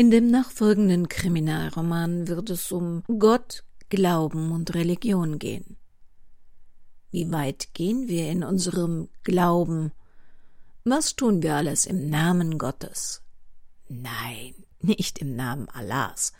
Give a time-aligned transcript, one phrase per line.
[0.00, 5.76] In dem nachfolgenden Kriminalroman wird es um Gott, Glauben und Religion gehen.
[7.10, 9.92] Wie weit gehen wir in unserem Glauben?
[10.84, 13.20] Was tun wir alles im Namen Gottes?
[13.90, 16.32] Nein, nicht im Namen Allahs.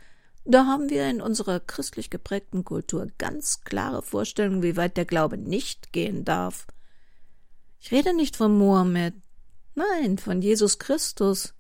[0.47, 5.37] Da haben wir in unserer christlich geprägten Kultur ganz klare Vorstellungen, wie weit der Glaube
[5.37, 6.67] nicht gehen darf.
[7.79, 9.13] Ich rede nicht von Mohammed,
[9.75, 11.53] nein, von Jesus Christus.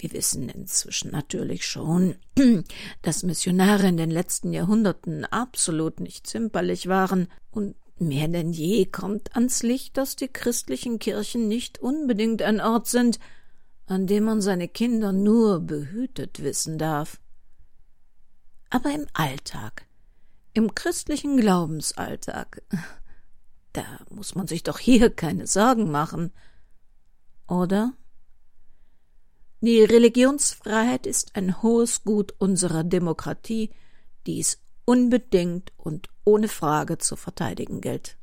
[0.00, 2.16] Wir wissen inzwischen natürlich schon,
[3.02, 9.36] dass Missionare in den letzten Jahrhunderten absolut nicht zimperlich waren, und mehr denn je kommt
[9.36, 13.20] ans Licht, dass die christlichen Kirchen nicht unbedingt ein Ort sind,
[13.84, 17.20] an dem man seine Kinder nur behütet wissen darf.
[18.70, 19.84] Aber im Alltag,
[20.54, 22.62] im christlichen Glaubensalltag,
[23.74, 26.32] da muss man sich doch hier keine Sorgen machen,
[27.48, 27.92] oder?
[29.62, 33.70] Die Religionsfreiheit ist ein hohes Gut unserer Demokratie,
[34.26, 38.16] die es unbedingt und ohne Frage zu verteidigen gilt.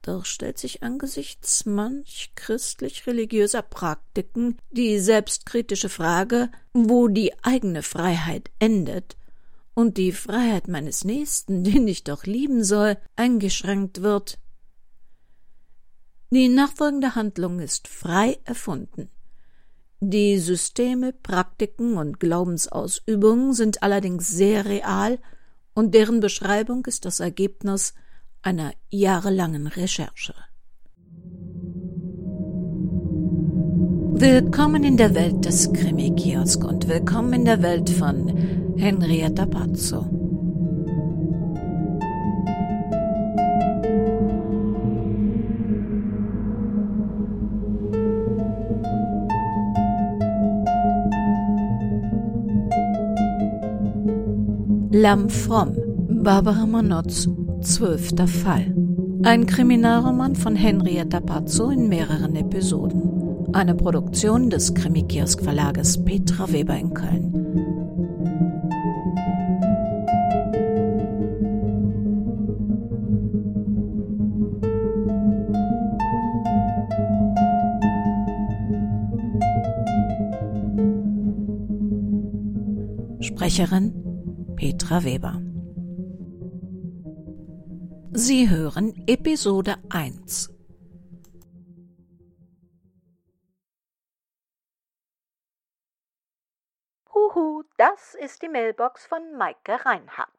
[0.00, 9.16] Doch stellt sich angesichts manch christlich-religiöser Praktiken die selbstkritische Frage, wo die eigene Freiheit endet
[9.74, 14.38] und die Freiheit meines Nächsten, den ich doch lieben soll, eingeschränkt wird.
[16.30, 19.10] Die nachfolgende Handlung ist frei erfunden.
[20.08, 25.18] Die Systeme, Praktiken und Glaubensausübungen sind allerdings sehr real
[25.74, 27.92] und deren Beschreibung ist das Ergebnis
[28.40, 30.34] einer jahrelangen Recherche.
[34.12, 40.25] Willkommen in der Welt des Krimi-Kiosk und willkommen in der Welt von Henrietta Pazzo.
[54.98, 55.76] Lamm Fromm,
[56.24, 57.28] Barbara Monotz,
[57.60, 58.74] zwölfter Fall.
[59.24, 63.52] Ein Kriminalroman von Henrietta Pazzo in mehreren Episoden.
[63.52, 67.32] Eine Produktion des Krimikiosk Verlages Petra Weber in Köln.
[83.20, 84.05] Sprecherin
[84.56, 85.38] Petra Weber.
[88.12, 90.48] Sie hören Episode 1.
[97.12, 100.30] Huhu, das ist die Mailbox von Maike Reinhardt.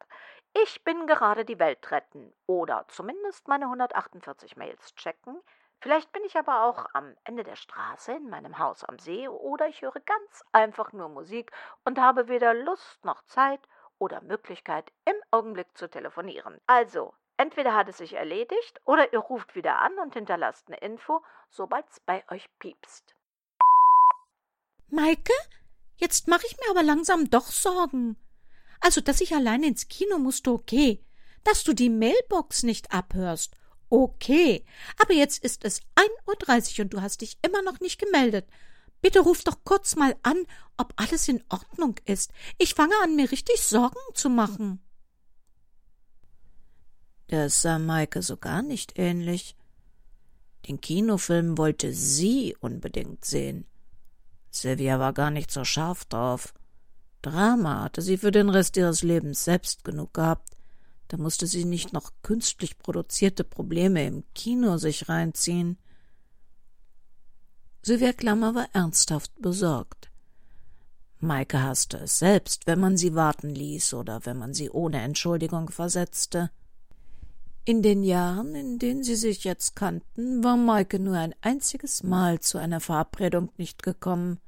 [0.64, 5.40] Ich bin gerade die Welt retten oder zumindest meine 148 Mails checken.
[5.80, 9.68] Vielleicht bin ich aber auch am Ende der Straße in meinem Haus am See oder
[9.68, 11.52] ich höre ganz einfach nur Musik
[11.84, 13.60] und habe weder Lust noch Zeit
[13.98, 16.60] oder Möglichkeit, im Augenblick zu telefonieren.
[16.66, 21.22] Also, entweder hat es sich erledigt oder ihr ruft wieder an und hinterlasst eine Info,
[21.50, 23.14] sobald's bei euch piepst.
[24.88, 25.32] Maike,
[25.96, 28.16] jetzt mache ich mir aber langsam doch Sorgen.
[28.80, 31.04] Also, dass ich allein ins Kino musste, okay.
[31.44, 33.54] Dass du die Mailbox nicht abhörst,
[33.90, 34.64] okay.
[35.00, 38.46] Aber jetzt ist es 1.30 Uhr und du hast dich immer noch nicht gemeldet.
[39.00, 40.44] Bitte ruf doch kurz mal an,
[40.76, 42.32] ob alles in Ordnung ist.
[42.58, 44.80] Ich fange an, mir richtig Sorgen zu machen.
[47.28, 49.54] Das sah Maike so gar nicht ähnlich.
[50.66, 53.66] Den Kinofilm wollte sie unbedingt sehen.
[54.50, 56.54] Sylvia war gar nicht so scharf drauf.
[57.22, 60.56] Drama hatte sie für den Rest ihres Lebens selbst genug gehabt.
[61.08, 65.78] Da musste sie nicht noch künstlich produzierte Probleme im Kino sich reinziehen.
[67.82, 70.10] Sylvia Klammer war ernsthaft besorgt.
[71.20, 75.70] Maike hasste es selbst, wenn man sie warten ließ oder wenn man sie ohne Entschuldigung
[75.70, 76.50] versetzte.
[77.64, 82.40] In den Jahren, in denen sie sich jetzt kannten, war Maike nur ein einziges Mal
[82.40, 84.38] zu einer Verabredung nicht gekommen.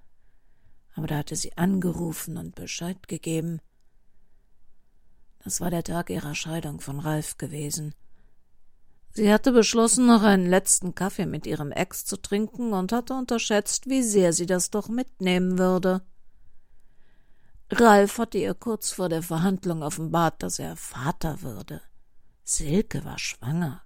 [0.94, 3.60] Aber da hatte sie angerufen und Bescheid gegeben.
[5.42, 7.94] Das war der Tag ihrer Scheidung von Ralf gewesen.
[9.12, 13.88] Sie hatte beschlossen, noch einen letzten Kaffee mit ihrem Ex zu trinken und hatte unterschätzt,
[13.88, 16.02] wie sehr sie das doch mitnehmen würde.
[17.72, 21.80] Ralf hatte ihr kurz vor der Verhandlung offenbart, dass er Vater würde.
[22.44, 23.82] Silke war schwanger.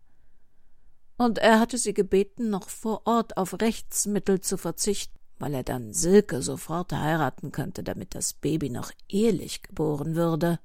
[1.16, 5.92] Und er hatte sie gebeten, noch vor Ort auf Rechtsmittel zu verzichten, weil er dann
[5.92, 10.58] Silke sofort heiraten könnte, damit das Baby noch ehelich geboren würde.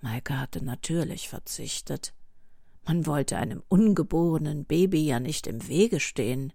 [0.00, 2.13] Maike hatte natürlich verzichtet.
[2.86, 6.52] Man wollte einem ungeborenen Baby ja nicht im Wege stehen.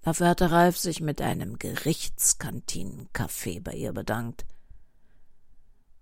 [0.00, 4.46] Dafür hatte Ralf sich mit einem Gerichtskantinenkaffee bei ihr bedankt.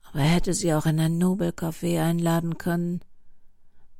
[0.02, 3.00] Aber er hätte sie auch in ein Nobelcafé einladen können.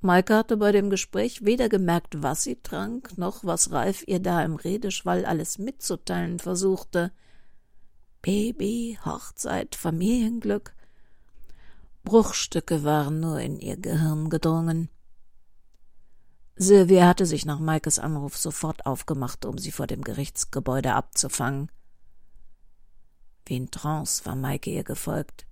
[0.01, 4.45] Maike hatte bei dem Gespräch weder gemerkt, was sie trank, noch was Ralf ihr da
[4.45, 7.13] im Redeschwall alles mitzuteilen versuchte.
[8.21, 10.75] Baby, Hochzeit, Familienglück.
[12.05, 14.89] Bruchstücke waren nur in ihr Gehirn gedrungen.
[16.57, 21.71] Sylvia hatte sich nach Maikes Anruf sofort aufgemacht, um sie vor dem Gerichtsgebäude abzufangen.
[23.47, 25.47] Wie in Trance war Maike ihr gefolgt.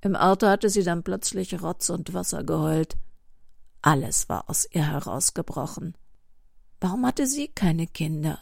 [0.00, 2.96] Im Auto hatte sie dann plötzlich Rotz und Wasser geheult.
[3.82, 5.96] Alles war aus ihr herausgebrochen.
[6.80, 8.38] Warum hatte sie keine Kinder?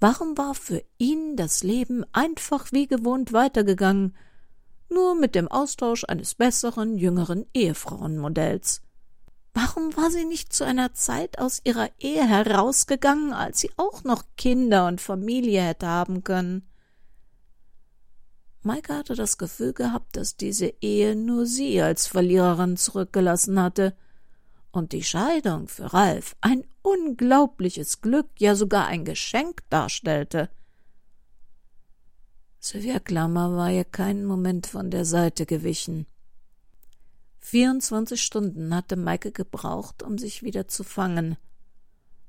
[0.00, 4.16] Warum war für ihn das Leben einfach wie gewohnt weitergegangen,
[4.92, 8.82] nur mit dem Austausch eines besseren, jüngeren Ehefrauenmodells?
[9.54, 14.24] Warum war sie nicht zu einer Zeit aus ihrer Ehe herausgegangen, als sie auch noch
[14.36, 16.66] Kinder und Familie hätte haben können?
[18.62, 23.94] Maike hatte das Gefühl gehabt, dass diese Ehe nur sie als Verliererin zurückgelassen hatte
[24.70, 30.48] und die Scheidung für Ralf ein unglaubliches Glück, ja sogar ein Geschenk darstellte.
[32.64, 36.06] Sylvia Klammer war ihr keinen Moment von der Seite gewichen.
[37.40, 41.36] 24 Stunden hatte Maike gebraucht, um sich wieder zu fangen,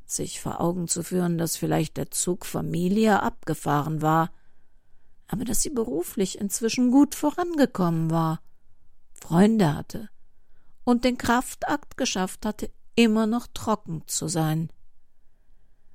[0.05, 4.31] sich vor Augen zu führen, dass vielleicht der Zug Familie abgefahren war,
[5.27, 8.41] aber dass sie beruflich inzwischen gut vorangekommen war,
[9.13, 10.09] Freunde hatte
[10.83, 14.71] und den Kraftakt geschafft hatte, immer noch trocken zu sein.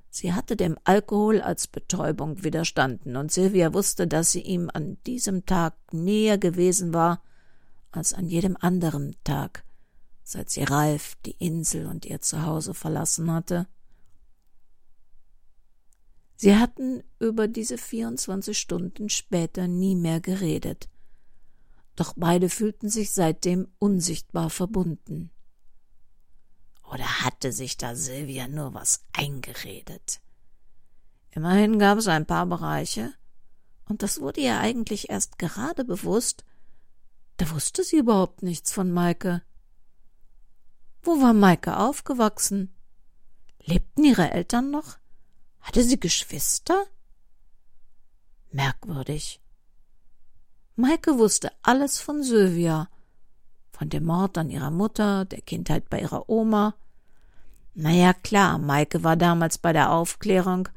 [0.09, 5.45] Sie hatte dem Alkohol als Betäubung widerstanden, und Silvia wusste, dass sie ihm an diesem
[5.45, 7.21] Tag näher gewesen war
[7.91, 9.63] als an jedem anderen Tag,
[10.23, 13.67] seit sie Ralf, die Insel und ihr Zuhause verlassen hatte.
[16.35, 20.89] Sie hatten über diese 24 Stunden später nie mehr geredet,
[21.95, 25.31] doch beide fühlten sich seitdem unsichtbar verbunden.
[26.91, 30.21] Oder hatte sich da Silvia nur was eingeredet?
[31.31, 33.13] Immerhin gab es ein paar Bereiche,
[33.85, 36.43] und das wurde ihr eigentlich erst gerade bewusst,
[37.37, 39.43] da wusste sie überhaupt nichts von Maike.
[41.03, 42.75] Wo war Maike aufgewachsen?
[43.61, 44.97] Lebten ihre Eltern noch?
[45.61, 46.85] Hatte sie Geschwister?
[48.51, 49.39] Merkwürdig.
[50.75, 52.89] Maike wusste alles von Sylvia,
[53.79, 56.75] von dem Mord an ihrer Mutter, der Kindheit bei ihrer Oma.
[57.75, 60.67] Na ja, klar, Maike war damals bei der Aufklärung,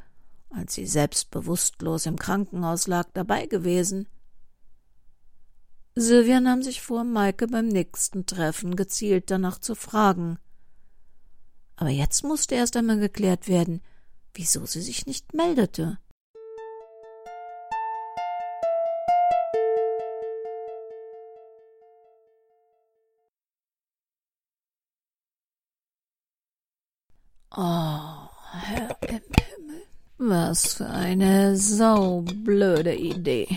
[0.50, 4.06] als sie selbst bewusstlos im Krankenhaus lag, dabei gewesen.
[5.96, 10.38] Sylvia nahm sich vor, Maike beim nächsten Treffen gezielt danach zu fragen.
[11.74, 13.82] Aber jetzt musste erst einmal geklärt werden,
[14.32, 15.98] wieso sie sich nicht meldete.
[30.52, 33.48] Was für eine saublöde Idee.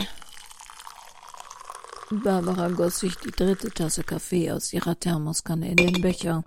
[2.09, 6.45] Barbara goss sich die dritte Tasse Kaffee aus ihrer Thermoskanne in den Becher.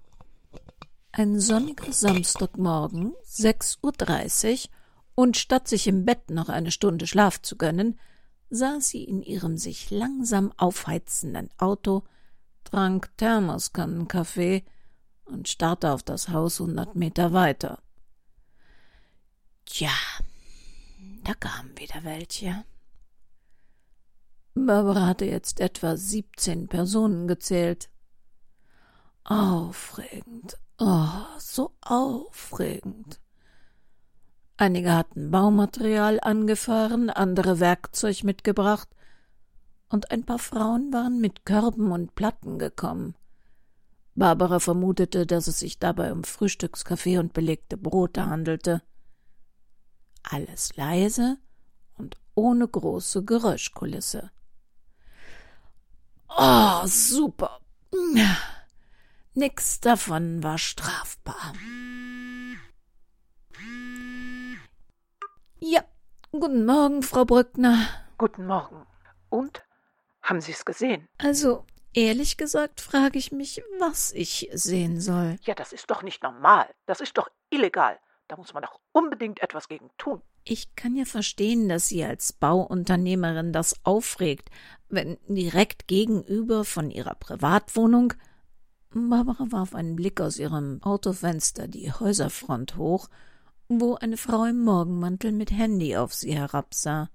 [1.12, 4.71] Ein sonniger Samstagmorgen, sechs Uhr, dreißig,
[5.15, 8.01] und statt sich im Bett noch eine Stunde Schlaf zu gönnen,
[8.49, 12.05] saß sie in ihrem sich langsam aufheizenden Auto,
[12.65, 14.65] trank Thermoskannenkaffee
[15.27, 17.81] und starrte auf das Haus hundert Meter weiter.
[19.67, 19.91] Tja,
[21.29, 22.65] da kamen wieder welche.
[24.55, 27.91] Barbara hatte jetzt etwa siebzehn Personen gezählt.
[29.25, 31.06] Aufregend, oh,
[31.39, 33.20] so aufregend.
[34.56, 38.89] Einige hatten Baumaterial angefahren, andere Werkzeug mitgebracht,
[39.91, 43.15] und ein paar Frauen waren mit Körben und Platten gekommen.
[44.15, 48.82] Barbara vermutete, dass es sich dabei um Frühstückskaffee und belegte Brote handelte.
[50.22, 51.39] Alles leise
[51.96, 54.31] und ohne große Geräuschkulisse.
[56.29, 57.60] Oh, super.
[59.34, 61.55] Nix davon war strafbar.
[65.60, 65.82] Ja,
[66.31, 67.89] guten Morgen, Frau Brückner.
[68.19, 68.87] Guten Morgen.
[69.31, 69.65] Und?
[70.22, 71.08] Haben Sie es gesehen?
[71.19, 75.37] Also, ehrlich gesagt frage ich mich, was ich sehen soll.
[75.43, 76.69] Ja, das ist doch nicht normal.
[76.87, 77.98] Das ist doch illegal.
[78.29, 80.20] Da muss man doch unbedingt etwas gegen tun.
[80.44, 84.51] Ich kann ja verstehen, dass Sie als Bauunternehmerin das aufregt,
[84.89, 88.15] wenn direkt gegenüber von Ihrer Privatwohnung
[88.91, 93.08] Barbara warf einen Blick aus ihrem Autofenster die Häuserfront hoch
[93.69, 97.11] wo eine Frau im Morgenmantel mit Handy auf sie herabsah.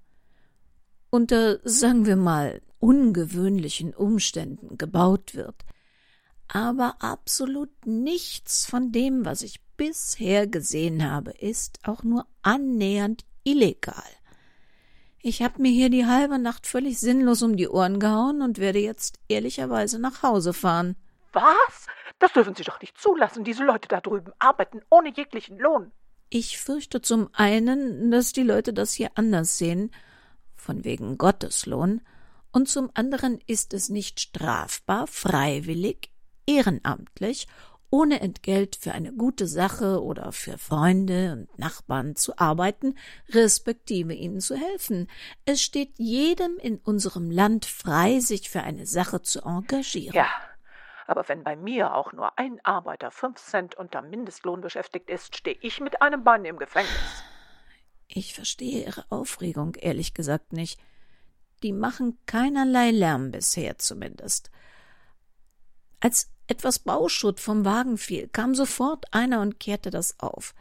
[1.10, 5.64] Unter, sagen wir mal, ungewöhnlichen Umständen gebaut wird,
[6.48, 14.02] aber absolut nichts von dem, was ich bisher gesehen habe, ist auch nur annähernd illegal.
[15.20, 18.78] Ich habe mir hier die halbe Nacht völlig sinnlos um die Ohren gehauen und werde
[18.78, 20.96] jetzt ehrlicherweise nach Hause fahren.
[21.32, 21.86] Was?
[22.18, 23.44] Das dürfen Sie doch nicht zulassen.
[23.44, 25.92] Diese Leute da drüben arbeiten ohne jeglichen Lohn.
[26.30, 29.90] Ich fürchte zum einen, dass die Leute das hier anders sehen,
[30.56, 32.00] von wegen Gotteslohn,
[32.52, 36.10] und zum anderen ist es nicht strafbar, freiwillig,
[36.46, 37.48] ehrenamtlich
[37.94, 42.98] ohne Entgelt für eine gute Sache oder für Freunde und Nachbarn zu arbeiten,
[43.28, 45.08] respektive ihnen zu helfen.
[45.44, 50.12] Es steht jedem in unserem Land frei, sich für eine Sache zu engagieren.
[50.12, 50.26] Ja,
[51.06, 55.56] aber wenn bei mir auch nur ein Arbeiter fünf Cent unter Mindestlohn beschäftigt ist, stehe
[55.60, 57.22] ich mit einem Bein im Gefängnis.
[58.08, 60.80] Ich verstehe Ihre Aufregung ehrlich gesagt nicht.
[61.62, 64.50] Die machen keinerlei Lärm bisher zumindest.
[66.04, 70.54] Als etwas Bauschutt vom Wagen fiel, kam sofort einer und kehrte das auf.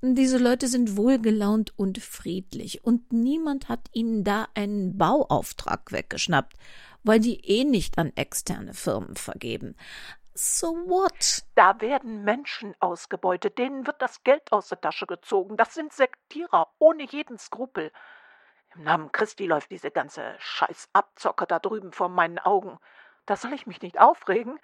[0.00, 6.52] Diese Leute sind wohlgelaunt und friedlich, und niemand hat ihnen da einen Bauauftrag weggeschnappt,
[7.02, 9.74] weil die eh nicht an externe Firmen vergeben.
[10.34, 11.42] So what?
[11.56, 15.56] Da werden Menschen ausgebeutet, denen wird das Geld aus der Tasche gezogen.
[15.56, 17.90] Das sind Sektierer ohne jeden Skrupel.
[18.76, 22.78] Im Namen Christi läuft diese ganze Scheißabzocke da drüben vor meinen Augen.
[23.26, 24.58] Da soll ich mich nicht aufregen.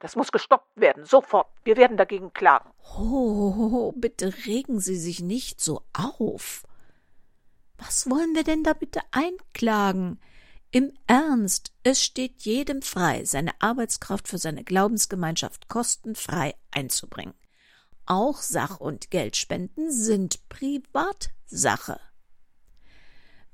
[0.00, 1.48] Das muss gestoppt werden, sofort.
[1.64, 2.70] Wir werden dagegen klagen.
[2.96, 6.64] Oh, bitte regen Sie sich nicht so auf.
[7.76, 10.20] Was wollen wir denn da bitte einklagen?
[10.70, 17.34] Im Ernst, es steht jedem frei, seine Arbeitskraft für seine Glaubensgemeinschaft kostenfrei einzubringen.
[18.04, 22.00] Auch Sach- und Geldspenden sind Privatsache.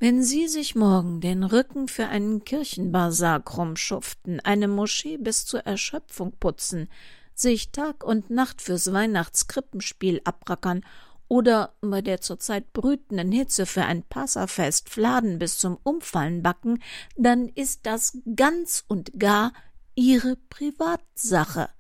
[0.05, 5.61] Wenn Sie sich morgen den Rücken für einen Kirchenbasar krumm schuften, eine Moschee bis zur
[5.61, 6.91] Erschöpfung putzen,
[7.35, 10.85] sich Tag und Nacht fürs Weihnachtskrippenspiel abrackern
[11.27, 16.83] oder bei der zurzeit brütenden Hitze für ein Passafest Fladen bis zum Umfallen backen,
[17.17, 19.55] dann ist das ganz und gar
[19.95, 21.71] Ihre Privatsache.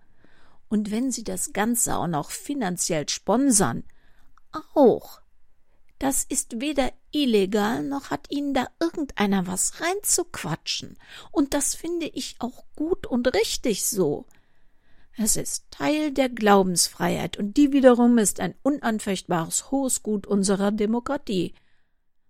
[0.70, 3.84] Und wenn Sie das Ganze auch noch finanziell sponsern,
[4.72, 5.20] auch.
[5.98, 10.98] Das ist weder illegal, noch hat ihnen da irgendeiner was reinzuquatschen.
[11.30, 14.26] Und das finde ich auch gut und richtig so.
[15.16, 21.54] Es ist Teil der Glaubensfreiheit, und die wiederum ist ein unanfechtbares hohes Gut unserer Demokratie.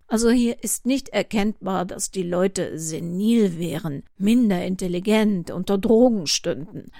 [0.07, 6.91] Also hier ist nicht erkennbar, dass die Leute senil wären, minder intelligent, unter Drogen stünden.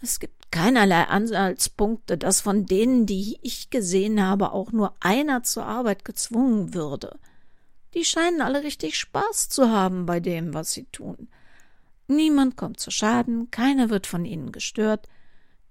[0.00, 5.64] Es gibt keinerlei Anhaltspunkte, dass von denen, die ich gesehen habe, auch nur einer zur
[5.64, 7.18] Arbeit gezwungen würde.
[7.94, 11.28] Die scheinen alle richtig Spaß zu haben bei dem, was sie tun.
[12.08, 15.08] Niemand kommt zu Schaden, keiner wird von ihnen gestört.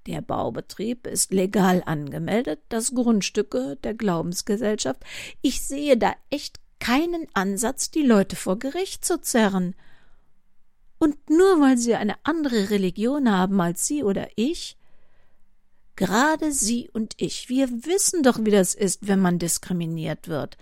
[0.08, 5.04] Der Baubetrieb ist legal angemeldet, das Grundstück gehört der Glaubensgesellschaft.
[5.42, 9.76] Ich sehe da echt keinen Ansatz, die Leute vor Gericht zu zerren.
[11.06, 14.76] Und nur weil sie eine andere Religion haben als Sie oder ich?
[15.96, 20.58] Gerade Sie und ich, wir wissen doch, wie das ist, wenn man diskriminiert wird.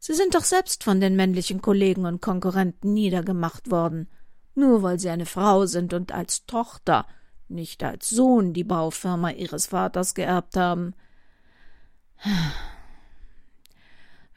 [0.00, 4.08] Sie sind doch selbst von den männlichen Kollegen und Konkurrenten niedergemacht worden,
[4.56, 7.06] nur weil Sie eine Frau sind und als Tochter,
[7.46, 10.92] nicht als Sohn die Baufirma Ihres Vaters geerbt haben.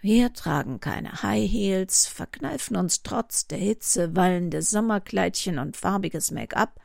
[0.02, 6.80] Wir tragen keine High Heels, verkneifen uns trotz der Hitze wallende Sommerkleidchen und farbiges Make-up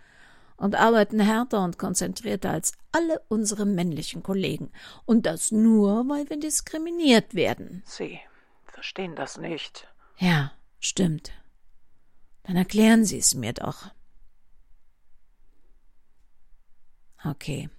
[0.58, 4.70] und arbeiten härter und konzentrierter als alle unsere männlichen Kollegen.
[5.06, 7.82] Und das nur, weil wir diskriminiert werden.
[7.86, 8.20] Sie
[8.66, 9.88] verstehen das nicht.
[10.18, 11.32] Ja, stimmt.
[12.42, 13.90] Dann erklären Sie es mir doch.
[17.24, 17.70] Okay.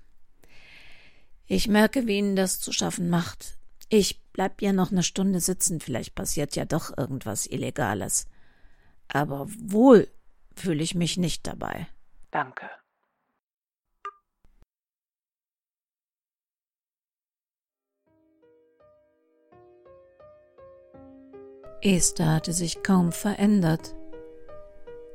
[1.46, 3.57] Ich merke, wie Ihnen das zu schaffen macht.
[3.90, 8.28] Ich bleib ja noch eine Stunde sitzen, vielleicht passiert ja doch irgendwas Illegales.
[9.08, 10.10] Aber wohl
[10.56, 11.88] fühle ich mich nicht dabei.
[12.32, 12.70] Danke.
[21.82, 23.96] Esther hatte sich kaum verändert.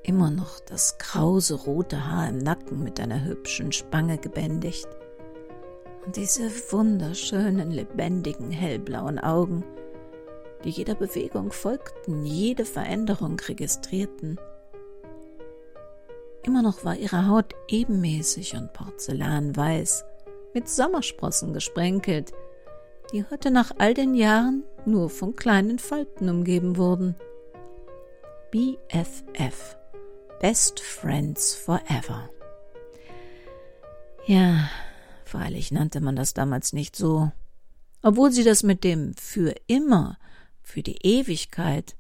[0.05, 4.89] Immer noch das krause rote Haar im Nacken mit einer hübschen Spange gebändigt
[6.05, 9.65] und diese wunderschönen, lebendigen, hellblauen Augen,
[10.65, 14.39] die jeder Bewegung folgten, jede Veränderung registrierten.
[16.45, 20.05] Immer noch war ihre Haut ebenmäßig und porzellanweiß,
[20.55, 22.33] mit Sommersprossen gesprenkelt,
[23.13, 27.17] die heute nach all den Jahren nur von kleinen Falten umgeben wurden.
[28.51, 29.77] BFF
[30.41, 32.29] Best Friends Forever.
[34.27, 34.69] Ja,
[35.33, 37.33] freilich nannte man das damals nicht so,
[38.03, 40.19] obwohl sie das mit dem für immer,
[40.61, 41.97] für die Ewigkeit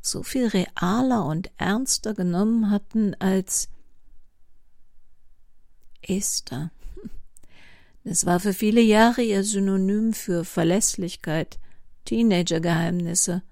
[0.00, 3.68] so viel realer und ernster genommen hatten als
[6.02, 6.72] Esther.
[8.02, 11.60] Es war für viele Jahre ihr Synonym für Verlässlichkeit,
[12.04, 13.42] Teenagergeheimnisse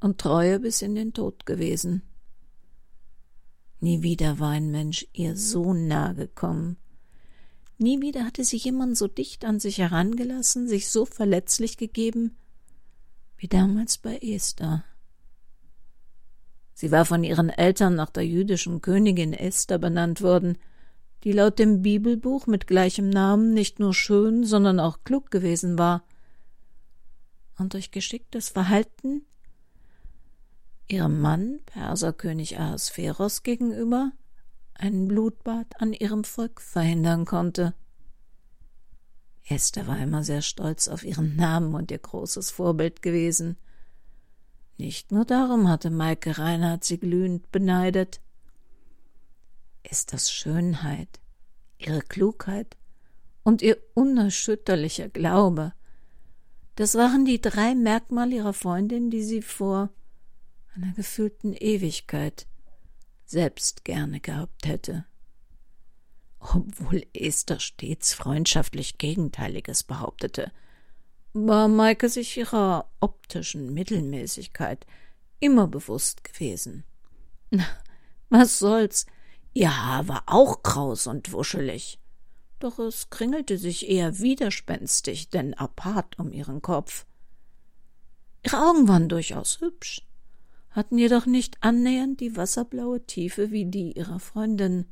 [0.00, 2.02] und Treue bis in den Tod gewesen.
[3.80, 6.76] Nie wieder war ein Mensch ihr so nahe gekommen.
[7.78, 12.36] Nie wieder hatte sich jemand so dicht an sich herangelassen, sich so verletzlich gegeben,
[13.36, 14.84] wie damals bei Esther.
[16.72, 20.58] Sie war von ihren Eltern nach der jüdischen Königin Esther benannt worden,
[21.24, 26.04] die laut dem Bibelbuch mit gleichem Namen nicht nur schön, sondern auch klug gewesen war.
[27.58, 29.22] Und durch geschicktes Verhalten
[30.88, 34.12] ihrem Mann, Perserkönig Ahasveros gegenüber,
[34.74, 37.74] ein Blutbad an ihrem Volk verhindern konnte.
[39.46, 43.56] Esther war immer sehr stolz auf ihren Namen und ihr großes Vorbild gewesen.
[44.76, 48.20] Nicht nur darum hatte Maike Reinhardt sie glühend beneidet
[50.06, 51.20] das Schönheit,
[51.78, 52.76] ihre Klugheit
[53.42, 55.72] und ihr unerschütterlicher Glaube.
[56.76, 59.90] Das waren die drei Merkmale ihrer Freundin, die sie vor
[60.74, 62.46] einer gefühlten Ewigkeit
[63.24, 65.04] selbst gerne gehabt hätte.
[66.38, 70.52] Obwohl Esther stets freundschaftlich Gegenteiliges behauptete,
[71.32, 74.86] war Maike sich ihrer optischen Mittelmäßigkeit
[75.40, 76.84] immer bewusst gewesen.
[78.28, 79.06] Was soll's,
[79.56, 82.00] Ihr Haar war auch kraus und wuschelig,
[82.58, 87.06] doch es kringelte sich eher widerspenstig denn apart um ihren Kopf.
[88.42, 90.02] Ihre Augen waren durchaus hübsch,
[90.74, 94.86] hatten jedoch nicht annähernd die wasserblaue Tiefe wie die ihrer Freundin.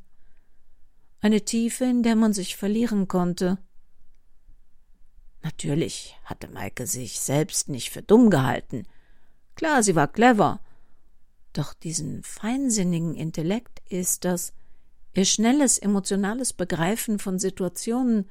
[1.20, 3.58] Eine Tiefe, in der man sich verlieren konnte.
[5.42, 8.84] Natürlich hatte Maike sich selbst nicht für dumm gehalten.
[9.56, 10.60] Klar, sie war clever,
[11.52, 14.52] doch diesen feinsinnigen Intellekt ist das,
[15.14, 18.30] ihr schnelles emotionales Begreifen von Situationen,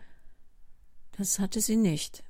[1.18, 2.24] das hatte sie nicht.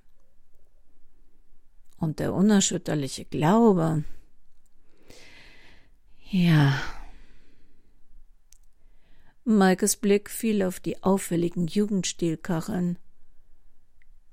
[1.98, 4.04] Und der unerschütterliche Glaube.
[6.34, 6.80] Ja.
[9.44, 12.98] Maikes Blick fiel auf die auffälligen Jugendstilkacheln.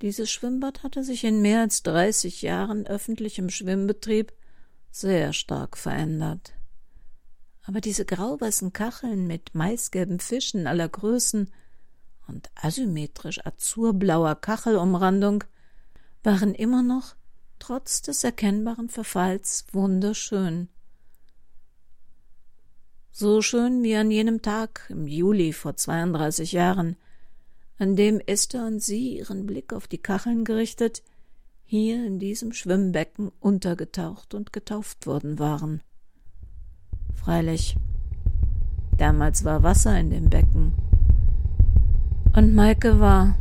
[0.01, 4.33] Dieses Schwimmbad hatte sich in mehr als dreißig Jahren öffentlichem Schwimmbetrieb
[4.93, 6.53] sehr stark verändert.
[7.65, 11.51] Aber diese grauweißen Kacheln mit maisgelben Fischen aller Größen
[12.29, 15.43] und asymmetrisch azurblauer Kachelumrandung
[16.23, 17.17] waren immer noch,
[17.59, 20.69] trotz des erkennbaren Verfalls, wunderschön.
[23.21, 26.95] So schön wie an jenem Tag im Juli vor 32 Jahren,
[27.77, 31.03] an dem Esther und sie ihren Blick auf die Kacheln gerichtet
[31.65, 35.83] hier in diesem Schwimmbecken untergetaucht und getauft worden waren.
[37.17, 37.75] Freilich,
[38.99, 40.73] damals war Wasser in dem Becken.
[42.37, 43.37] Und Maike war,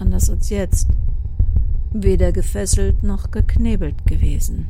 [0.00, 0.88] anders als jetzt,
[1.92, 4.66] weder gefesselt noch geknebelt gewesen.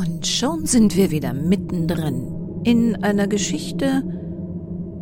[0.00, 4.02] Und schon sind wir wieder mittendrin in einer Geschichte,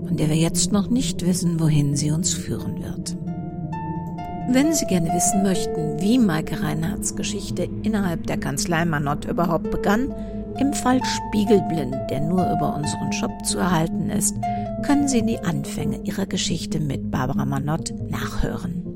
[0.05, 3.17] von der wir jetzt noch nicht wissen, wohin sie uns führen wird.
[4.51, 10.13] Wenn Sie gerne wissen möchten, wie Maike Reinhardts Geschichte innerhalb der Kanzlei Manott überhaupt begann,
[10.59, 14.37] im Fall Spiegelblind, der nur über unseren Shop zu erhalten ist,
[14.83, 18.88] können Sie die Anfänge ihrer Geschichte mit Barbara Manott nachhören.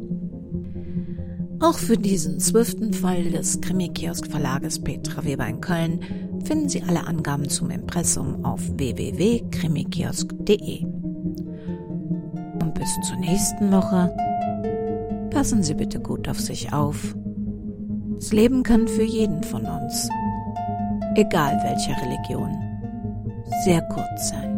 [1.62, 6.01] Auch für diesen zwölften Fall des Krimi-Kiosk-Verlages Petra Weber in Köln
[6.44, 10.85] finden Sie alle Angaben zum Impressum auf www.krimikiosk.de.
[10.85, 14.12] Und bis zur nächsten Woche
[15.31, 17.14] passen Sie bitte gut auf sich auf.
[18.16, 20.09] Das Leben kann für jeden von uns,
[21.14, 22.51] egal welcher Religion,
[23.64, 24.51] sehr kurz sein.